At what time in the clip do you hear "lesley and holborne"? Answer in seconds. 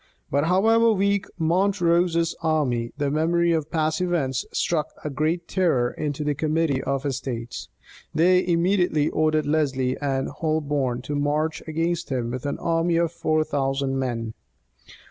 9.45-11.03